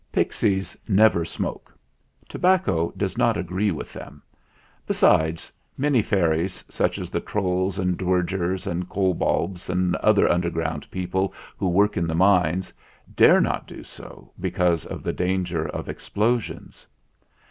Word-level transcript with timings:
Pixies 0.11 0.75
never 0.87 1.23
smoke. 1.23 1.71
Tobacco 2.27 2.91
does 2.97 3.19
not 3.19 3.37
agree 3.37 3.69
with 3.69 3.93
them; 3.93 4.23
besides, 4.87 5.51
many 5.77 6.01
fairies, 6.01 6.65
such 6.67 6.97
as 6.97 7.11
the 7.11 7.19
trolls 7.19 7.77
and 7.77 7.99
dwergers 7.99 8.65
and 8.65 8.89
kobolds 8.89 9.69
and 9.69 9.95
other 9.97 10.27
underground 10.27 10.89
people 10.89 11.35
who 11.55 11.67
work 11.69 11.97
in 11.97 12.07
the 12.07 12.15
mines, 12.15 12.73
dare 13.15 13.39
not 13.39 13.67
do 13.67 13.83
so, 13.83 14.31
because 14.39 14.87
of 14.87 15.03
the 15.03 15.13
danger 15.13 15.67
of 15.67 15.87
ex 15.87 16.09
plosions. 16.09 16.87